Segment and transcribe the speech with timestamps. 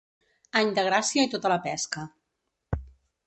[0.61, 2.05] Any de gràcia i tota la pesca.